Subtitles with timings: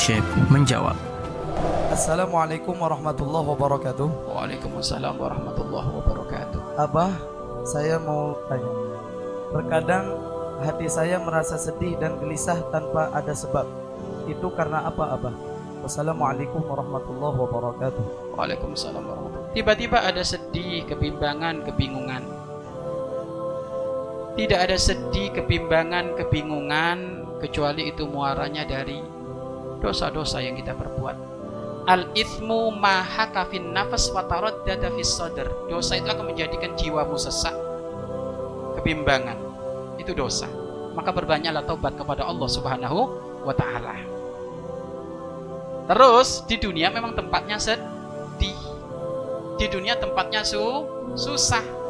[0.00, 0.96] Syekh menjawab.
[1.92, 4.32] Assalamualaikum warahmatullahi wabarakatuh.
[4.32, 6.80] Waalaikumsalam warahmatullahi wabarakatuh.
[6.80, 7.12] Abah,
[7.68, 8.72] saya mau tanya.
[9.52, 10.16] Terkadang
[10.64, 13.68] hati saya merasa sedih dan gelisah tanpa ada sebab.
[14.24, 15.36] Itu karena apa, Abah?
[15.84, 18.40] Wassalamualaikum warahmatullahi wabarakatuh.
[18.40, 22.24] Waalaikumsalam warahmatullahi Tiba-tiba ada sedih, kebimbangan, kebingungan.
[24.32, 29.19] Tidak ada sedih, kebimbangan, kebingungan kecuali itu muaranya dari
[29.80, 31.16] dosa-dosa yang kita perbuat.
[31.88, 35.48] Al ithmu maha kafin nafas wataroddada fis sadr.
[35.66, 37.56] Dosa itu akan menjadikan jiwamu sesak,
[38.78, 39.40] kebimbangan.
[39.96, 40.46] Itu dosa.
[40.92, 43.00] Maka berbanyaklah taubat kepada Allah Subhanahu
[43.42, 43.96] wa taala.
[45.90, 48.60] Terus di dunia memang tempatnya sedih.
[49.58, 50.62] Di dunia tempatnya su
[51.18, 51.82] susah.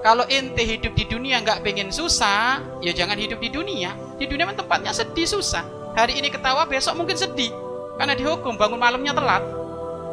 [0.00, 3.92] Kalau ente hidup di dunia nggak pengen susah, ya jangan hidup di dunia.
[4.16, 5.83] Di dunia memang tempatnya sedih susah.
[5.94, 7.54] Hari ini ketawa, besok mungkin sedih.
[7.94, 9.46] Karena dihukum bangun malamnya telat.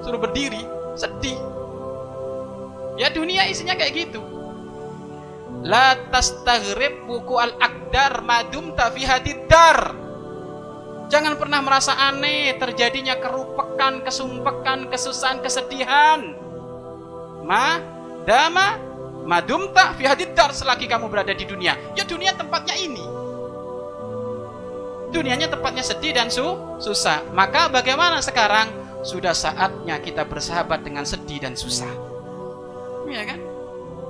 [0.05, 0.61] Suruh berdiri,
[0.93, 1.37] sedih.
[3.01, 4.21] Ya dunia isinya kayak gitu.
[5.65, 9.97] La tastaghrib buku al-aqdar madum fi hadidar.
[11.11, 16.21] Jangan pernah merasa aneh terjadinya kerupekan, kesumpekan, kesusahan, kesedihan.
[17.43, 17.81] Ma
[18.23, 18.79] dama
[19.27, 21.75] madum tak fi hadidar selagi kamu berada di dunia.
[21.97, 23.10] Ya dunia tempatnya ini.
[25.11, 26.43] Dunianya tempatnya sedih dan su
[26.79, 27.27] susah.
[27.35, 28.81] Maka bagaimana sekarang?
[29.01, 31.89] Sudah saatnya kita bersahabat dengan sedih dan susah.
[33.09, 33.39] Iya kan?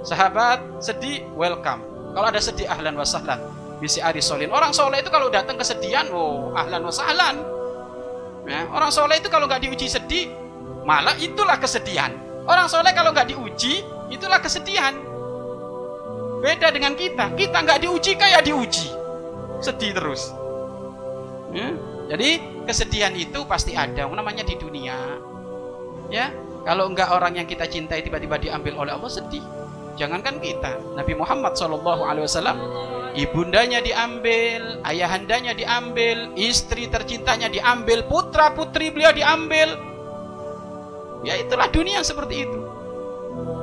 [0.03, 1.81] Sahabat sedih, welcome.
[2.11, 3.39] Kalau ada sedih, ahlan wa sahlan.
[3.79, 4.51] Bisi Ari Solin.
[4.53, 7.39] Orang soleh itu kalau datang kesedihan, oh ahlan wa sahlan.
[8.45, 10.29] Ya, orang soleh itu kalau nggak diuji sedih,
[10.85, 12.11] malah itulah kesedihan.
[12.45, 14.93] Orang soleh kalau nggak diuji, itulah kesedihan.
[16.41, 17.31] Beda dengan kita.
[17.37, 18.89] Kita nggak diuji kayak diuji.
[19.61, 20.33] Sedih terus.
[21.51, 21.69] Ya,
[22.15, 25.19] jadi kesedihan itu pasti ada, namanya di dunia.
[26.11, 26.31] Ya,
[26.67, 29.43] kalau enggak orang yang kita cintai tiba-tiba diambil oleh Allah sedih.
[29.99, 31.79] Jangankan kita, Nabi Muhammad SAW,
[33.15, 39.75] ibundanya diambil, ayahandanya diambil, istri tercintanya diambil, putra putri beliau diambil.
[41.21, 42.59] Ya itulah dunia seperti itu.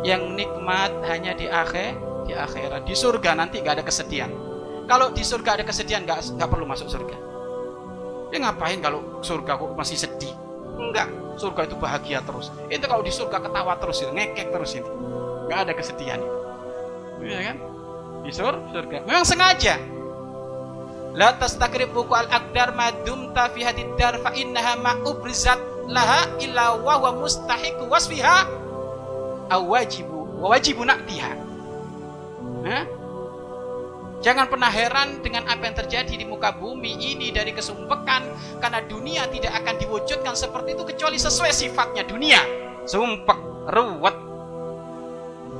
[0.06, 1.96] Yang nikmat hanya di akhir,
[2.28, 4.30] di akhirat, di surga nanti nggak ada kesedihan.
[4.88, 7.27] Kalau di surga ada kesedihan nggak nggak perlu masuk surga.
[8.28, 10.32] Ya ngapain kalau surga kok masih sedih?
[10.78, 11.08] Enggak,
[11.40, 12.52] surga itu bahagia terus.
[12.68, 14.90] Itu kalau di surga ketawa terus, itu ngekek terus ini.
[15.48, 16.38] Enggak ada kesedihan itu.
[17.24, 17.56] Iya kan?
[18.22, 18.96] Di sur surga.
[19.08, 19.74] Memang sengaja.
[21.16, 25.58] La tastakrib buku al-aqdar madum fi hadidar fa innaha ma ubrizat
[25.88, 28.44] laha illa wa huwa mustahiqu wasfiha
[29.48, 31.32] aw wajibu wa wajibu naqtiha.
[32.68, 32.84] Hah?
[34.18, 38.26] Jangan pernah heran dengan apa yang terjadi di muka bumi ini dari kesumpekan
[38.58, 42.42] karena dunia tidak akan diwujudkan seperti itu kecuali sesuai sifatnya dunia.
[42.82, 43.38] Sumpek,
[43.70, 44.16] ruwet.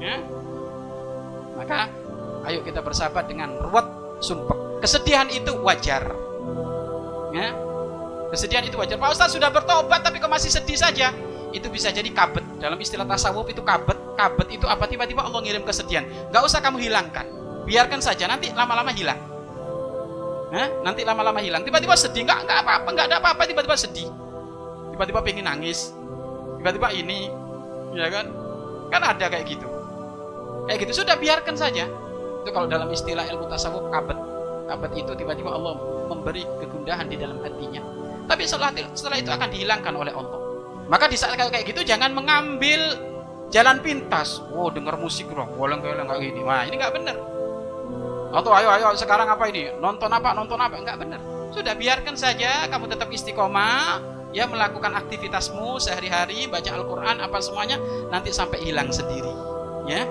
[0.03, 0.19] Ya?
[1.55, 1.87] Maka
[2.51, 3.87] ayo kita bersahabat dengan ruwet,
[4.19, 4.83] sumpek.
[4.83, 6.11] Kesedihan itu wajar.
[7.31, 7.55] Ya?
[8.35, 8.99] Kesedihan itu wajar.
[8.99, 11.15] Pak Ustaz sudah bertobat tapi kok masih sedih saja.
[11.55, 12.43] Itu bisa jadi kabet.
[12.59, 14.19] Dalam istilah tasawuf itu kabet.
[14.19, 14.91] Kabet itu apa?
[14.91, 16.03] Tiba-tiba Allah ngirim kesedihan.
[16.35, 17.38] Gak usah kamu hilangkan
[17.69, 19.21] biarkan saja nanti lama-lama hilang.
[20.49, 20.69] Hah?
[20.81, 21.61] nanti lama-lama hilang.
[21.61, 24.09] Tiba-tiba sedih nggak nggak apa-apa nggak ada apa-apa tiba-tiba sedih.
[24.97, 25.93] Tiba-tiba pengen nangis.
[26.57, 27.29] Tiba-tiba ini
[27.93, 28.33] ya kan?
[28.89, 29.69] Kan ada kayak gitu.
[30.65, 31.85] Kayak gitu sudah biarkan saja.
[32.41, 34.17] Itu kalau dalam istilah ilmu tasawuf kabet.
[34.69, 35.77] Kabet itu tiba-tiba Allah
[36.09, 37.85] memberi kegundahan di dalam hatinya.
[38.25, 40.41] Tapi setelah setelah itu akan dihilangkan oleh Allah.
[40.89, 42.81] Maka di saat kayak gitu jangan mengambil
[43.53, 44.41] jalan pintas.
[44.49, 46.41] Wow dengar musik dong bolong kayak gini.
[46.41, 47.17] Wah ini nggak benar
[48.29, 49.73] atau ayo ayo sekarang apa ini?
[49.81, 50.37] Nonton apa?
[50.37, 50.77] Nonton apa?
[50.77, 51.21] Enggak benar.
[51.53, 54.05] Sudah biarkan saja kamu tetap istiqomah
[54.37, 57.81] ya melakukan aktivitasmu sehari-hari baca Al-Qur'an apa semuanya
[58.13, 59.33] nanti sampai hilang sendiri
[59.89, 60.05] ya.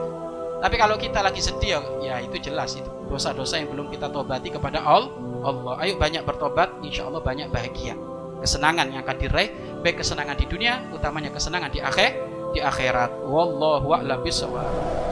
[0.57, 4.83] Tapi kalau kita lagi sedih ya itu jelas itu dosa-dosa yang belum kita tobati kepada
[4.83, 5.13] Allah.
[5.45, 5.73] Allah.
[5.85, 7.95] Ayo banyak bertobat, insya Allah banyak bahagia.
[8.41, 9.49] Kesenangan yang akan diraih,
[9.81, 12.11] baik kesenangan di dunia, utamanya kesenangan di akhir,
[12.53, 13.25] di akhirat.
[13.25, 15.06] Wallahu a'lam bishawab.